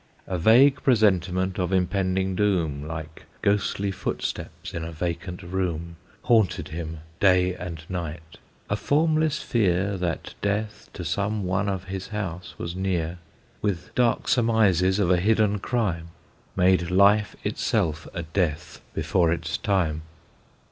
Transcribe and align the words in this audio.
A 0.25 0.39
vague 0.39 0.81
presentiment 0.81 1.59
of 1.59 1.71
impending 1.71 2.33
doom, 2.33 2.83
Like 2.87 3.25
ghostly 3.43 3.91
footsteps 3.91 4.73
in 4.73 4.83
a 4.83 4.91
vacant 4.91 5.43
room, 5.43 5.95
Haunted 6.23 6.69
him 6.69 7.01
day 7.19 7.53
and 7.53 7.87
night; 7.87 8.39
a 8.67 8.75
formless 8.75 9.43
fear 9.43 9.97
That 9.97 10.33
death 10.41 10.89
to 10.93 11.05
some 11.05 11.43
one 11.43 11.69
of 11.69 11.83
his 11.83 12.07
house 12.07 12.55
was 12.57 12.75
near, 12.75 13.19
With 13.61 13.93
dark 13.93 14.27
surmises 14.27 14.97
of 14.97 15.11
a 15.11 15.17
hidden 15.19 15.59
crime, 15.59 16.07
Made 16.55 16.89
life 16.89 17.35
itself 17.43 18.07
a 18.15 18.23
death 18.23 18.81
before 18.95 19.31
its 19.31 19.55
time. 19.55 20.01